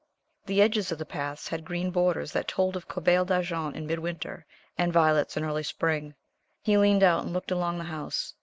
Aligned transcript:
The 0.47 0.63
edges 0.63 0.91
of 0.91 0.97
the 0.97 1.05
paths 1.05 1.47
had 1.49 1.63
green 1.63 1.91
borders 1.91 2.31
that 2.31 2.47
told 2.47 2.75
of 2.75 2.87
Corbeil 2.87 3.23
d'Argent 3.23 3.75
in 3.75 3.85
Midwinter, 3.85 4.47
and 4.75 4.91
violets 4.91 5.37
in 5.37 5.43
early 5.45 5.61
spring. 5.61 6.15
He 6.63 6.75
leaned 6.75 7.03
out 7.03 7.23
and 7.25 7.33
looked 7.33 7.51
along 7.51 7.77
the 7.77 7.83
house. 7.83 8.33